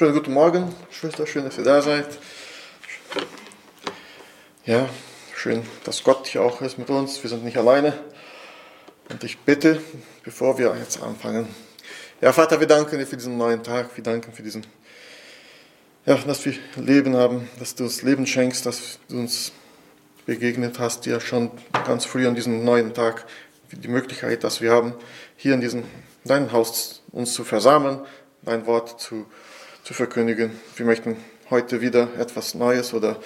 [0.00, 2.06] Schönen guten Morgen, Schwester, schön, dass ihr da seid.
[4.64, 4.88] Ja,
[5.36, 7.22] schön, dass Gott hier auch ist mit uns.
[7.22, 7.92] Wir sind nicht alleine.
[9.10, 9.82] Und ich bitte,
[10.24, 11.54] bevor wir jetzt anfangen,
[12.22, 13.94] ja, Vater, wir danken dir für diesen neuen Tag.
[13.94, 14.66] Wir danken für diesen,
[16.06, 19.52] ja, dass wir Leben haben, dass du uns Leben schenkst, dass du uns
[20.24, 23.26] begegnet hast, ja schon ganz früh an diesem neuen Tag,
[23.70, 24.94] die Möglichkeit, dass wir haben,
[25.36, 25.84] hier in diesem
[26.24, 28.00] deinem Haus uns zu versammeln,
[28.40, 29.26] dein Wort zu
[29.90, 30.52] zu verkündigen.
[30.76, 31.16] Wir möchten
[31.50, 33.16] heute wieder etwas Neues oder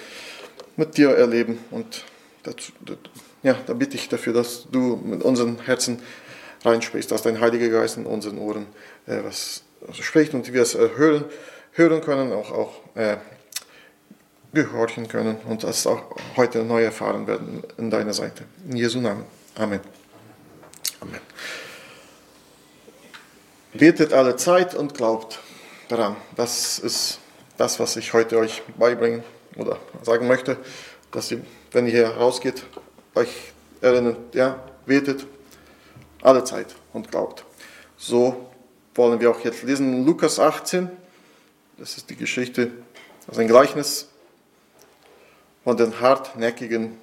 [0.77, 2.03] mit dir erleben und
[2.41, 2.71] dazu,
[3.43, 6.01] ja, da bitte ich dafür, dass du mit unseren Herzen
[6.63, 8.65] reinsprichst, dass dein Heiliger Geist in unseren Ohren
[9.05, 9.61] äh, was
[9.91, 11.25] spricht und wir es äh, hören,
[11.73, 13.17] hören können, auch, auch äh,
[14.51, 18.43] gehorchen können und das auch heute neu erfahren werden in deiner Seite.
[18.67, 19.25] In Jesu Namen.
[19.53, 19.81] Amen.
[20.99, 21.19] Amen.
[23.73, 25.41] Betet alle Zeit und glaubt
[25.87, 26.15] daran.
[26.35, 27.19] Das ist
[27.57, 29.23] das, was ich heute euch beibringen
[29.55, 30.57] oder sagen möchte,
[31.11, 32.63] dass ihr, wenn ihr hier rausgeht,
[33.15, 33.29] euch
[33.81, 35.25] erinnert, ja, betet
[36.21, 37.45] alle Zeit und glaubt.
[37.97, 38.49] So
[38.95, 40.89] wollen wir auch jetzt lesen Lukas 18.
[41.77, 42.71] Das ist die Geschichte,
[43.27, 44.09] also ein Gleichnis
[45.63, 46.97] von den hartnäckigen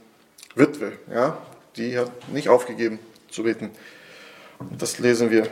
[0.54, 1.36] Witwe, ja,
[1.76, 2.98] die hat nicht aufgegeben
[3.30, 3.70] zu beten.
[4.78, 5.48] Das lesen wir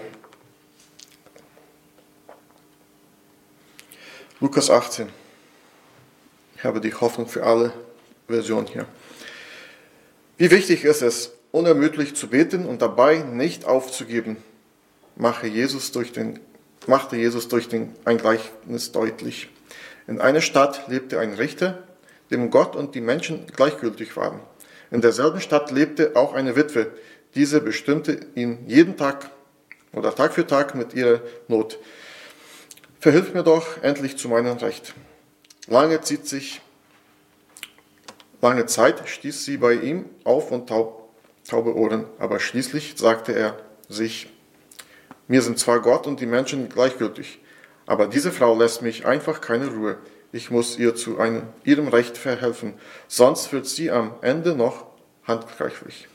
[4.42, 5.06] Lukas 18.
[6.56, 7.74] Ich habe die Hoffnung für alle
[8.26, 8.86] Versionen hier.
[10.38, 14.38] Wie wichtig ist es, unermüdlich zu beten und dabei nicht aufzugeben,
[15.14, 16.40] mache Jesus durch den,
[16.86, 19.50] machte Jesus durch den, ein Gleichnis deutlich.
[20.06, 21.82] In einer Stadt lebte ein Richter,
[22.30, 24.40] dem Gott und die Menschen gleichgültig waren.
[24.90, 26.90] In derselben Stadt lebte auch eine Witwe.
[27.34, 29.30] Diese bestimmte ihn jeden Tag
[29.92, 31.78] oder Tag für Tag mit ihrer Not.
[33.00, 34.92] Verhilf mir doch endlich zu meinem Recht.
[35.68, 36.60] Lange zieht sich,
[38.42, 41.08] lange Zeit stieß sie bei ihm auf und taub,
[41.48, 43.58] taube Ohren, aber schließlich sagte er
[43.88, 44.28] sich,
[45.28, 47.40] mir sind zwar Gott und die Menschen gleichgültig,
[47.86, 49.96] aber diese Frau lässt mich einfach keine Ruhe.
[50.30, 52.74] Ich muss ihr zu einem, ihrem Recht verhelfen,
[53.08, 54.84] sonst wird sie am Ende noch
[55.26, 56.06] handgreiflich.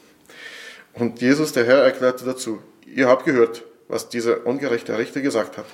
[0.93, 5.65] Und Jesus, der Herr, erklärte dazu, ihr habt gehört, was dieser ungerechte Richter gesagt hat.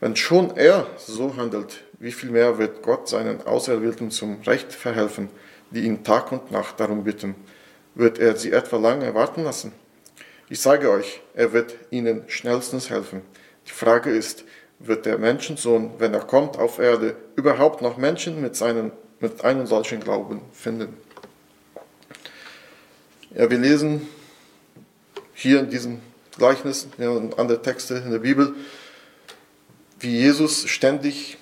[0.00, 5.28] Wenn schon er so handelt, wie viel mehr wird Gott seinen Auserwählten zum Recht verhelfen,
[5.70, 7.34] die ihn Tag und Nacht darum bitten?
[7.94, 9.72] Wird er sie etwa lange warten lassen?
[10.50, 13.22] Ich sage euch, er wird ihnen schnellstens helfen.
[13.66, 14.44] Die Frage ist,
[14.78, 19.66] wird der Menschensohn, wenn er kommt auf Erde, überhaupt noch Menschen mit, seinen, mit einem
[19.66, 20.96] solchen Glauben finden?
[23.34, 24.06] Ja, wir lesen
[25.32, 26.00] hier in diesem
[26.36, 28.54] Gleichnis und andere Texte in der Bibel,
[30.04, 31.38] wie Jesus ständig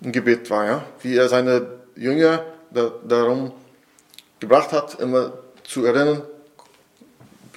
[0.00, 0.84] im Gebet war, ja?
[1.00, 3.52] wie er seine Jünger da, darum
[4.40, 5.32] gebracht hat, immer
[5.64, 6.22] zu erinnern,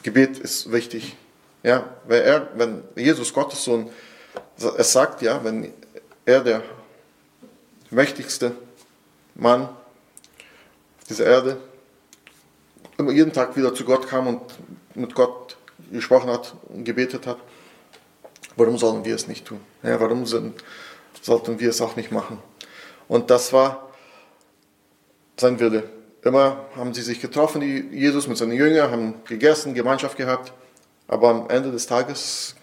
[0.03, 1.15] Gebet ist wichtig.
[1.63, 3.89] Ja, weil er, wenn Jesus Gottes Sohn
[4.77, 5.73] es sagt, ja, wenn
[6.25, 6.61] er der
[7.89, 8.51] mächtigste
[9.33, 9.67] Mann
[11.09, 11.57] dieser Erde
[12.99, 14.41] immer jeden Tag wieder zu Gott kam und
[14.93, 15.57] mit Gott
[15.91, 17.37] gesprochen hat und gebetet hat,
[18.57, 19.59] Warum sollen wir es nicht tun?
[19.83, 20.55] Ja, warum sind,
[21.21, 22.39] sollten wir es auch nicht machen?
[23.07, 23.89] Und das war
[25.37, 25.83] sein Wille.
[26.23, 27.61] Immer haben sie sich getroffen,
[27.91, 30.53] Jesus mit seinen Jüngern, haben gegessen, Gemeinschaft gehabt.
[31.07, 32.55] Aber am Ende des Tages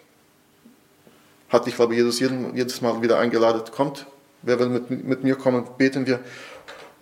[1.49, 4.07] hat, ich glaube, Jesus jeden, jedes Mal wieder eingeladen, kommt,
[4.43, 6.19] wer will mit, mit mir kommen, beten wir.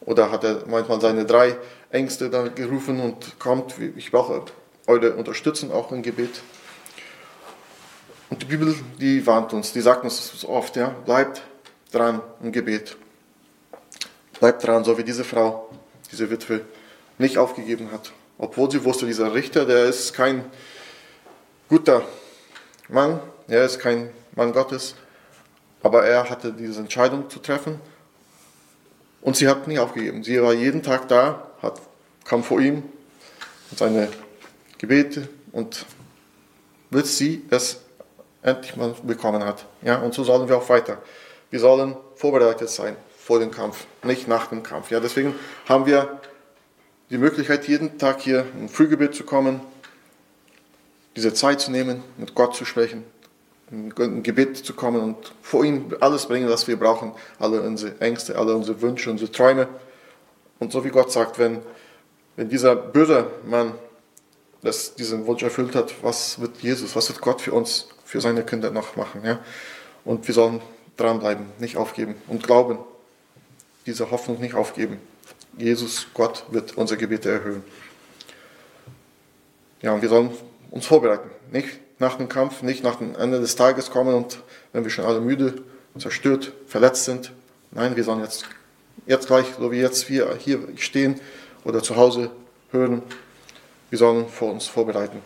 [0.02, 1.56] Oder hat er manchmal seine drei
[1.90, 4.44] Ängste da gerufen und kommt, ich brauche
[4.86, 6.42] eure Unterstützung auch im Gebet.
[8.30, 11.42] Und die Bibel, die warnt uns, die sagt uns oft, ja, bleibt
[11.90, 12.96] dran im Gebet.
[14.38, 15.68] Bleibt dran, so wie diese Frau,
[16.10, 16.60] diese Witwe,
[17.18, 18.12] nicht aufgegeben hat.
[18.38, 20.44] Obwohl sie wusste, dieser Richter, der ist kein
[21.68, 22.02] guter
[22.88, 24.94] Mann, er ist kein Mann Gottes,
[25.82, 27.80] aber er hatte diese Entscheidung zu treffen
[29.22, 30.22] und sie hat nicht aufgegeben.
[30.22, 31.80] Sie war jeden Tag da, hat,
[32.24, 32.84] kam vor ihm
[33.70, 34.08] und seine
[34.78, 35.84] Gebete und
[36.90, 37.80] bis sie es
[38.42, 39.66] endlich mal bekommen hat.
[39.82, 40.98] Ja, und so sollen wir auch weiter.
[41.50, 44.90] Wir sollen vorbereitet sein vor dem Kampf, nicht nach dem Kampf.
[44.90, 45.34] Ja, deswegen
[45.68, 46.20] haben wir
[47.10, 49.60] die Möglichkeit, jeden Tag hier im Frühgebet zu kommen,
[51.16, 53.04] diese Zeit zu nehmen, mit Gott zu sprechen,
[53.70, 58.36] im Gebet zu kommen und vor ihm alles bringen, was wir brauchen, alle unsere Ängste,
[58.36, 59.68] alle unsere Wünsche, unsere Träume.
[60.58, 61.60] Und so wie Gott sagt, wenn,
[62.36, 63.74] wenn dieser böse Mann
[64.62, 68.42] das, diesen Wunsch erfüllt hat, was wird Jesus, was wird Gott für uns für seine
[68.42, 69.22] Kinder noch machen.
[69.24, 69.38] Ja?
[70.04, 70.60] Und wir sollen
[70.96, 72.78] dranbleiben, nicht aufgeben und glauben,
[73.86, 74.98] diese Hoffnung nicht aufgeben.
[75.56, 77.62] Jesus, Gott wird unsere Gebete erhöhen.
[79.80, 80.32] Ja, und wir sollen
[80.72, 81.30] uns vorbereiten.
[81.52, 81.68] Nicht
[82.00, 84.40] nach dem Kampf, nicht nach dem Ende des Tages kommen und
[84.72, 85.62] wenn wir schon alle müde,
[85.96, 87.30] zerstört, verletzt sind.
[87.70, 88.44] Nein, wir sollen jetzt,
[89.06, 91.20] jetzt gleich, so wie jetzt wir hier stehen
[91.64, 92.32] oder zu Hause
[92.72, 93.02] hören,
[93.88, 95.22] wir sollen vor uns vorbereiten.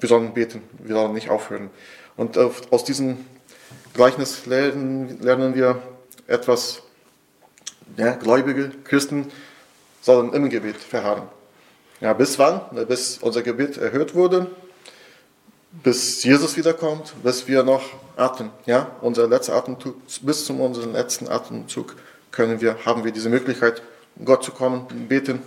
[0.00, 1.70] Wir sollen beten, wir sollen nicht aufhören.
[2.16, 3.24] Und aus diesem
[3.94, 5.82] Gleichnis lernen, lernen wir
[6.26, 6.82] etwas,
[7.96, 9.30] ja, gläubige Christen
[10.02, 11.28] sollen im Gebet verharren.
[12.00, 12.60] Ja, bis wann?
[12.86, 14.50] Bis unser Gebet erhört wurde,
[15.82, 17.82] bis Jesus wiederkommt, bis wir noch
[18.16, 18.50] atmen.
[18.66, 21.96] Ja, unser letzter Atemzug, bis zum unserem letzten Atemzug
[22.30, 23.82] können wir, haben wir diese Möglichkeit,
[24.24, 25.42] Gott zu kommen, beten,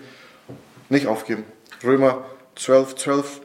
[0.90, 1.46] nicht aufgeben.
[1.84, 2.26] Römer
[2.56, 3.42] 12, 12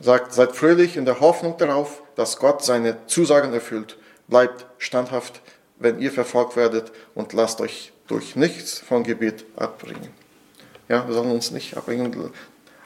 [0.00, 3.96] sagt, seid fröhlich in der Hoffnung darauf, dass Gott seine Zusagen erfüllt.
[4.28, 5.40] Bleibt standhaft,
[5.78, 10.08] wenn ihr verfolgt werdet und lasst euch durch nichts von Gebet abbringen.
[10.88, 12.32] Ja, wir sollen uns nicht abbringen.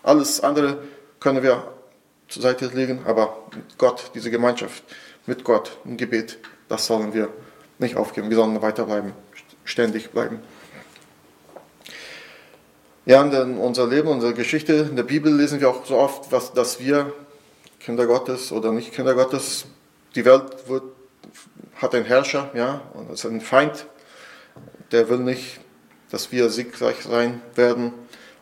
[0.03, 0.79] Alles andere
[1.21, 1.73] können wir
[2.29, 3.37] zur Seite legen, aber
[3.79, 4.85] Gott, diese Gemeinschaft
[5.27, 6.39] mit Gott im Gebet,
[6.69, 7.29] das sollen wir
[7.79, 8.29] nicht aufgeben.
[8.29, 9.13] Wir sollen weiterbleiben,
[9.65, 10.41] ständig bleiben.
[13.09, 16.53] Ja, in unser Leben, unsere Geschichte, in der Bibel lesen wir auch so oft, was,
[16.53, 17.11] dass wir
[17.81, 19.65] Kinder Gottes oder nicht Kinder Gottes,
[20.15, 20.83] die Welt wird,
[21.77, 23.87] hat einen Herrscher, ja, und ist ein Feind,
[24.93, 25.59] der will nicht,
[26.11, 27.95] dass wir siegreich sein werden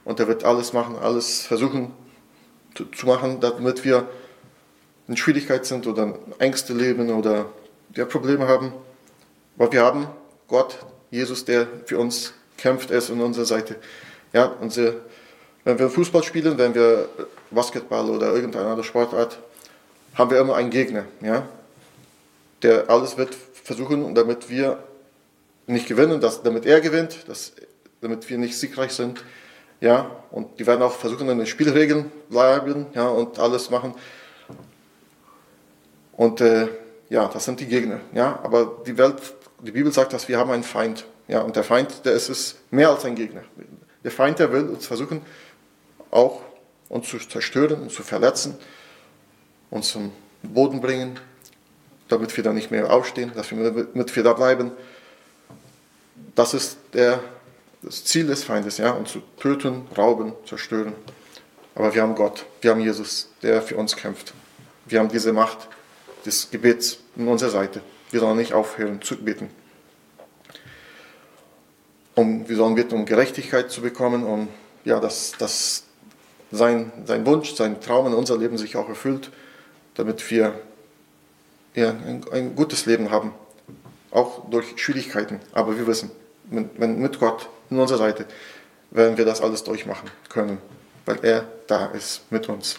[0.05, 1.93] und er wird alles machen, alles versuchen
[2.93, 4.09] zu machen, damit wir
[5.07, 7.47] in Schwierigkeit sind oder Ängste leben oder
[7.91, 8.73] der Probleme haben.
[9.57, 10.09] Aber wir haben
[10.49, 13.77] Gott, Jesus, der für uns kämpft, er ist an unserer Seite.
[14.37, 14.97] Ja, unsere,
[15.65, 17.09] wenn wir Fußball spielen, wenn wir
[17.51, 19.39] Basketball oder irgendeine andere Sportart,
[20.15, 21.49] haben wir immer einen Gegner, ja,
[22.63, 24.77] der alles wird versuchen, damit wir
[25.67, 27.53] nicht gewinnen, dass, damit er gewinnt, dass,
[28.03, 29.25] damit wir nicht siegreich sind.
[29.81, 33.95] Ja, und die werden auch versuchen, an den Spielregeln bleiben ja, und alles machen.
[36.13, 36.69] Und äh,
[37.09, 38.01] ja, das sind die Gegner.
[38.13, 39.17] Ja, aber die Welt,
[39.63, 41.07] die Bibel sagt, dass wir haben einen Feind.
[41.27, 43.43] Ja, und der Feind, der ist es mehr als ein Gegner.
[44.07, 45.21] Der Feind, der will uns versuchen,
[46.13, 46.41] auch
[46.89, 48.57] uns zu zerstören und zu verletzen,
[49.69, 50.13] uns zum
[50.45, 51.19] Boden bringen,
[52.07, 54.71] damit wir da nicht mehr aufstehen, dass wir, damit wir da bleiben.
[56.37, 57.19] Das ist der,
[57.83, 60.93] das Ziel des Feindes, ja, uns zu töten, rauben, zerstören.
[61.75, 64.35] Aber wir haben Gott, wir haben Jesus, der für uns kämpft.
[64.87, 65.67] Wir haben diese Macht
[66.25, 67.81] des Gebets an unserer Seite.
[68.13, 69.51] Wir sollen nicht aufhören zu beten
[72.17, 74.49] um, wir sollen bitten, um Gerechtigkeit zu bekommen, um
[74.85, 75.85] ja, dass, dass
[76.51, 79.31] sein, sein Wunsch, sein Traum in unser Leben sich auch erfüllt,
[79.95, 80.59] damit wir
[81.75, 83.33] ja, ein, ein gutes Leben haben,
[84.11, 85.41] auch durch Schwierigkeiten.
[85.53, 86.11] Aber wir wissen,
[86.51, 88.27] wenn mit Gott an unserer Seite
[88.91, 90.59] werden wir das alles durchmachen können,
[91.05, 92.79] weil er da ist mit uns.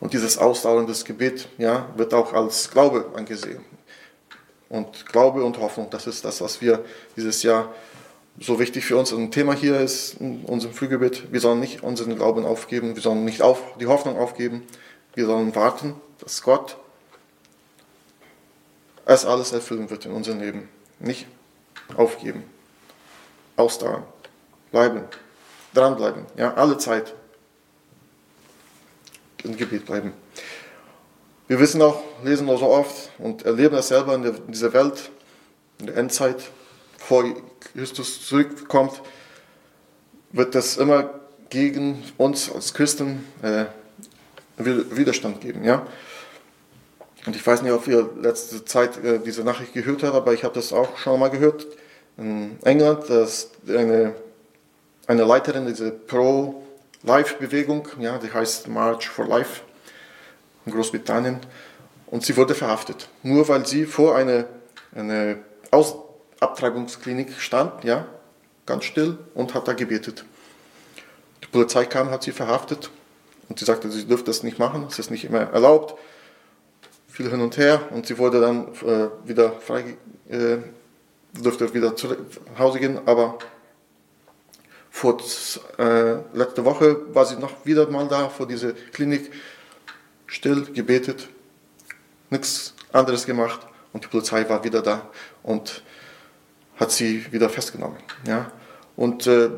[0.00, 3.64] Und dieses ausdauernde Gebet ja, wird auch als Glaube angesehen.
[4.68, 6.84] Und Glaube und Hoffnung, das ist das, was wir
[7.16, 7.72] dieses Jahr
[8.40, 11.32] so wichtig für uns ein Thema hier ist in unserem Frühgebet.
[11.32, 14.62] Wir sollen nicht unseren Glauben aufgeben, wir sollen nicht auf, die Hoffnung aufgeben,
[15.14, 16.76] wir sollen warten, dass Gott
[19.06, 20.68] es alles erfüllen wird in unserem Leben.
[21.00, 21.26] Nicht
[21.96, 22.44] aufgeben,
[23.56, 24.04] ausdauern,
[24.70, 25.02] bleiben,
[25.74, 27.14] dranbleiben, ja, alle Zeit
[29.44, 30.12] im Gebet bleiben.
[31.48, 34.70] Wir wissen auch, lesen auch so oft und erleben das selber in, der, in dieser
[34.74, 35.10] Welt,
[35.80, 36.36] in der Endzeit,
[36.98, 37.24] bevor
[37.72, 39.00] Christus zurückkommt,
[40.30, 41.08] wird das immer
[41.48, 43.64] gegen uns als Christen äh,
[44.58, 45.64] Widerstand geben.
[45.64, 45.86] Ja?
[47.24, 50.44] Und ich weiß nicht, ob ihr letzte Zeit äh, diese Nachricht gehört habt, aber ich
[50.44, 51.66] habe das auch schon mal gehört.
[52.18, 54.14] In England, dass eine,
[55.06, 59.62] eine Leiterin dieser Pro-Life-Bewegung, ja, die heißt March for Life,
[60.68, 61.38] in Großbritannien
[62.06, 63.08] und sie wurde verhaftet.
[63.22, 64.44] Nur weil sie vor einer
[64.94, 65.38] eine
[66.40, 68.06] Abtreibungsklinik stand, ja,
[68.66, 70.24] ganz still und hat da gebetet.
[71.42, 72.90] Die Polizei kam, hat sie verhaftet
[73.48, 75.98] und sie sagte, sie dürfte das nicht machen, es ist nicht immer erlaubt.
[77.08, 79.96] Viel hin und her und sie wurde dann äh, wieder frei,
[80.28, 80.58] äh,
[81.32, 82.14] durfte wieder zu
[82.58, 83.38] Hause gehen, aber
[84.90, 85.18] vor,
[85.78, 89.30] äh, letzte Woche war sie noch wieder mal da vor dieser Klinik
[90.28, 91.28] still gebetet,
[92.30, 93.60] nichts anderes gemacht
[93.92, 95.10] und die Polizei war wieder da
[95.42, 95.82] und
[96.76, 97.98] hat sie wieder festgenommen.
[98.26, 98.52] Ja?
[98.94, 99.50] Und äh,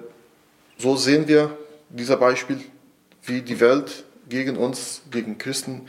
[0.78, 1.56] so sehen wir
[1.90, 2.60] dieser Beispiel,
[3.24, 5.88] wie die Welt gegen uns, gegen Christen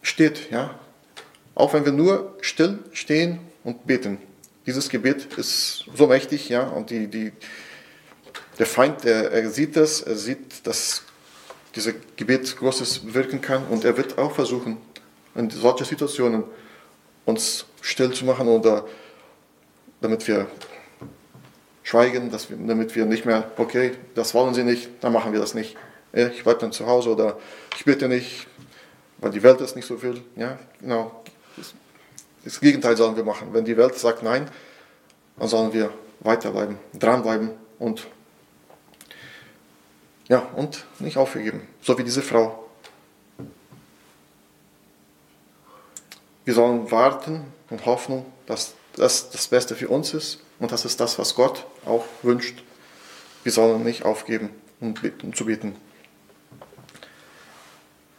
[0.00, 0.50] steht.
[0.50, 0.78] Ja?
[1.56, 4.18] auch wenn wir nur still stehen und beten.
[4.66, 7.32] Dieses Gebet ist so mächtig, ja, und die, die,
[8.58, 11.02] der Feind, der, er sieht das, er sieht, dass
[11.76, 14.78] dieses Gebet Großes wirken kann und er wird auch versuchen,
[15.34, 16.42] in solchen Situationen
[17.26, 18.86] uns still zu machen oder
[20.00, 20.46] damit wir
[21.82, 25.40] schweigen, dass wir, damit wir nicht mehr, okay, das wollen sie nicht, dann machen wir
[25.40, 25.76] das nicht.
[26.12, 27.38] Ich bleibe dann zu Hause oder
[27.76, 28.46] ich bete nicht,
[29.18, 30.22] weil die Welt es nicht so will.
[30.34, 31.22] Ja, genau.
[32.44, 33.48] Das Gegenteil sollen wir machen.
[33.52, 34.48] Wenn die Welt sagt nein,
[35.38, 35.90] dann sollen wir
[36.20, 38.06] weiterbleiben, dranbleiben und
[40.28, 42.64] ja, und nicht aufgeben, so wie diese Frau.
[46.44, 51.00] Wir sollen warten und hoffen, dass das das Beste für uns ist und das ist
[51.00, 52.62] das, was Gott auch wünscht.
[53.42, 55.76] Wir sollen nicht aufgeben und beten, zu beten.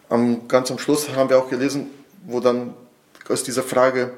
[0.09, 1.89] Am, ganz am Schluss haben wir auch gelesen,
[2.25, 2.73] wo dann
[3.27, 4.13] aus dieser Frage,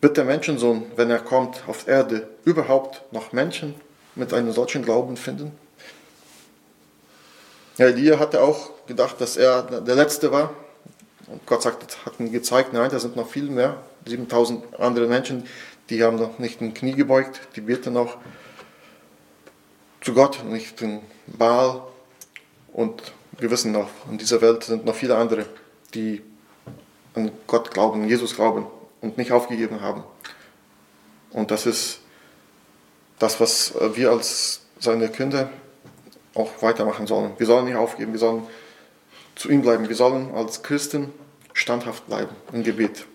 [0.00, 3.74] wird der Menschensohn, wenn er kommt auf Erde, überhaupt noch Menschen
[4.14, 5.52] mit einem solchen Glauben finden?
[7.78, 10.52] Ja, Elia hatte auch gedacht, dass er der Letzte war.
[11.26, 13.82] Und Gott sagt, hat ihm gezeigt, nein, da sind noch viel mehr.
[14.06, 15.44] 7000 andere Menschen,
[15.88, 18.18] die haben noch nicht ein Knie gebeugt, die beten noch
[20.02, 21.82] zu Gott, nicht den Baal.
[22.72, 25.46] Und wir wissen noch, in dieser Welt sind noch viele andere,
[25.94, 26.22] die
[27.14, 28.66] an Gott glauben, Jesus glauben
[29.00, 30.04] und nicht aufgegeben haben.
[31.30, 32.00] Und das ist
[33.18, 35.50] das, was wir als seine Kinder
[36.34, 37.32] auch weitermachen sollen.
[37.38, 38.46] Wir sollen nicht aufgeben, wir sollen
[39.34, 39.88] zu ihm bleiben.
[39.88, 41.12] Wir sollen als Christen
[41.52, 43.06] standhaft bleiben im Gebet.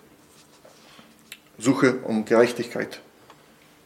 [1.57, 2.99] Suche um Gerechtigkeit.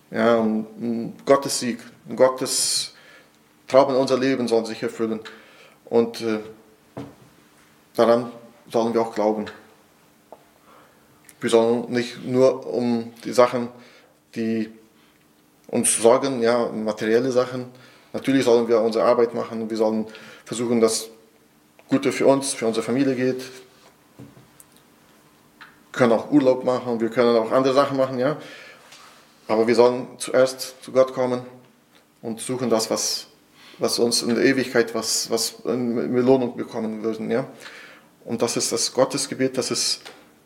[0.10, 1.80] Ja, um Gottes Sieg,
[2.16, 2.94] Gottes
[3.68, 5.22] Traum in unser Leben soll sich erfüllen.
[5.86, 6.40] Und äh,
[7.96, 8.32] daran
[8.70, 9.46] sollen wir auch glauben.
[11.40, 13.70] Wir sollen nicht nur um die Sachen,
[14.36, 14.70] die
[15.68, 17.68] uns sorgen, ja, materielle Sachen.
[18.14, 19.70] Natürlich sollen wir unsere Arbeit machen.
[19.70, 20.08] Wir sollen
[20.46, 21.10] versuchen, dass
[21.90, 23.44] Gute für uns, für unsere Familie geht,
[25.92, 28.38] können auch Urlaub machen, wir können auch andere Sachen machen, ja.
[29.48, 31.42] Aber wir sollen zuerst zu Gott kommen
[32.22, 33.28] und suchen das, was,
[33.78, 37.46] was uns in der Ewigkeit, was, was in Belohnung bekommen würden, ja.
[38.24, 40.02] Und das ist das Gottesgebet, das ist,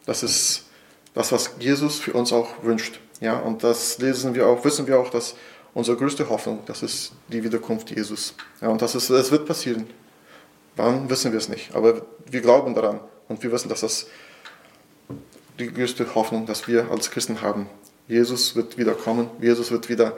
[0.05, 0.65] das ist
[1.13, 3.38] das, was Jesus für uns auch wünscht, ja.
[3.38, 5.36] Und das lesen wir auch, wissen wir auch, dass
[5.75, 8.34] unsere größte Hoffnung, das ist die Wiederkunft Jesus.
[8.62, 9.86] Ja, und das, ist, das wird passieren.
[10.75, 14.08] Wann wissen wir es nicht, aber wir glauben daran und wir wissen, dass das
[15.60, 17.70] die größte Hoffnung, dass wir als Christen haben.
[18.08, 20.17] Jesus wird wieder kommen, Jesus wird wieder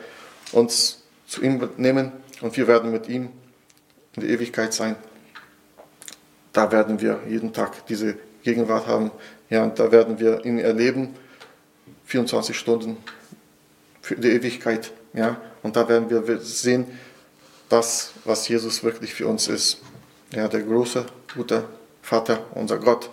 [0.51, 2.11] uns zu ihm nehmen
[2.41, 3.29] und wir werden mit ihm
[4.15, 4.95] in der Ewigkeit sein.
[6.53, 9.11] Da werden wir jeden Tag diese Gegenwart haben.
[9.49, 11.15] Ja, und da werden wir ihn erleben,
[12.05, 12.97] 24 Stunden
[14.01, 14.91] für die Ewigkeit.
[15.13, 16.85] Ja, und da werden wir sehen,
[17.69, 19.79] das, was Jesus wirklich für uns ist.
[20.33, 21.65] Ja, der große, gute
[22.01, 23.09] Vater, unser Gott.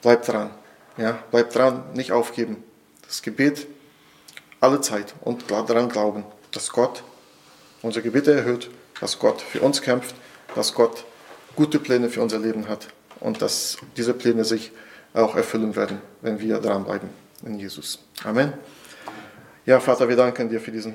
[0.00, 0.50] Bleib dran.
[0.96, 2.62] Ja, bleib dran, nicht aufgeben.
[3.06, 3.66] Das Gebet
[4.60, 7.02] alle Zeit und daran glauben, dass Gott
[7.82, 10.14] unsere Gebete erhört, dass Gott für uns kämpft,
[10.54, 11.04] dass Gott
[11.56, 12.88] gute Pläne für unser Leben hat
[13.20, 14.70] und dass diese Pläne sich
[15.14, 17.10] auch erfüllen werden, wenn wir dranbleiben
[17.44, 17.98] in Jesus.
[18.24, 18.52] Amen.
[19.64, 20.94] Ja, Vater, wir danken dir für, diesen,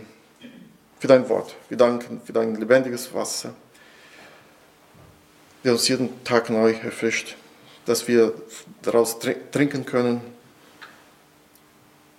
[1.00, 1.56] für dein Wort.
[1.70, 3.54] Wir danken für dein lebendiges Wasser,
[5.64, 7.36] der uns jeden Tag neu erfrischt
[7.88, 8.34] dass wir
[8.82, 9.18] daraus
[9.52, 10.22] trinken können.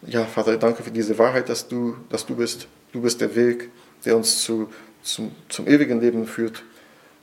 [0.02, 2.66] Ja, Vater, danke für diese Wahrheit, dass du, dass du bist.
[2.92, 3.70] Du bist der Weg,
[4.04, 6.62] der uns zu, zum, zum ewigen Leben führt.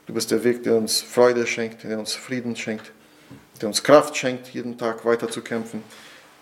[0.06, 2.92] Du bist der Weg, der uns Freude schenkt, der uns Frieden schenkt,
[3.60, 5.82] der uns Kraft schenkt, jeden Tag weiter zu kämpfen,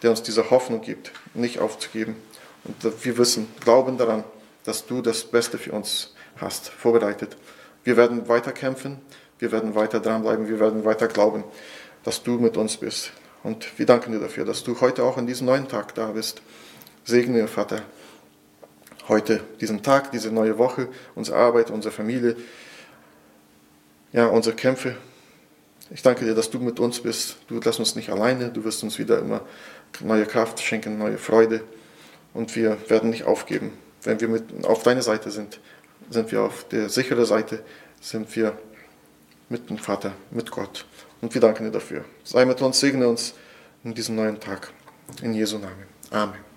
[0.03, 2.17] der uns diese Hoffnung gibt, nicht aufzugeben.
[2.64, 4.25] Und wir wissen, glauben daran,
[4.64, 7.37] dass du das Beste für uns hast, vorbereitet.
[7.85, 9.00] Wir werden weiter kämpfen,
[9.38, 11.44] wir werden weiter dranbleiben, wir werden weiter glauben
[12.04, 13.11] dass du mit uns bist.
[13.42, 16.40] Und wir danken dir dafür, dass du heute auch an diesem neuen Tag da bist.
[17.04, 17.83] Segne, Vater,
[19.09, 22.37] heute diesen Tag, diese neue Woche, unsere Arbeit, unsere Familie,
[24.12, 24.97] ja, unsere Kämpfe.
[25.90, 27.37] Ich danke dir, dass du mit uns bist.
[27.49, 28.50] Du lässt uns nicht alleine.
[28.50, 29.42] Du wirst uns wieder immer
[30.00, 31.62] neue Kraft schenken, neue Freude.
[32.35, 33.73] Und wir werden nicht aufgeben.
[34.03, 35.61] Wenn wir mit, auf deiner Seite sind,
[36.11, 37.62] sind wir auf der sicheren Seite,
[38.00, 38.59] sind wir
[39.49, 40.85] mit dem Vater, mit Gott.
[41.23, 42.05] Und wir danken dir dafür.
[42.25, 43.35] Sei mit uns, segne uns
[43.83, 44.73] in diesem neuen Tag.
[45.23, 45.87] In Jesu Namen.
[46.11, 46.53] Amen.